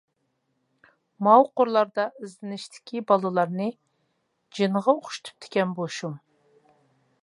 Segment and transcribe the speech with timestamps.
[1.27, 3.69] ماۋۇ قۇرلاردا ئىزدىنىشتىكى بالىلارنى
[4.61, 6.23] جىنغا ئوخشىتىپتىكەن بۇ شۇم.